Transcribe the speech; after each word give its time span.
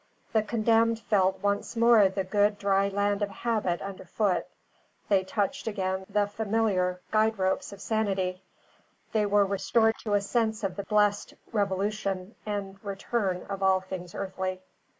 The 0.33 0.41
condemned 0.41 0.97
felt 0.99 1.43
once 1.43 1.75
more 1.75 2.09
the 2.09 2.23
good 2.23 2.57
dry 2.57 2.87
land 2.89 3.21
of 3.21 3.29
habit 3.29 3.83
under 3.83 4.03
foot; 4.03 4.47
they 5.09 5.23
touched 5.23 5.67
again 5.67 6.07
the 6.09 6.25
familiar 6.25 7.01
guide 7.11 7.37
ropes 7.37 7.71
of 7.71 7.79
sanity; 7.83 8.41
they 9.13 9.27
were 9.27 9.45
restored 9.45 9.93
to 9.99 10.15
a 10.15 10.21
sense 10.21 10.63
of 10.63 10.75
the 10.75 10.85
blessed 10.85 11.35
revolution 11.51 12.33
and 12.47 12.83
return 12.83 13.43
of 13.47 13.61
all 13.61 13.79
things 13.81 14.15
earthly. 14.15 14.63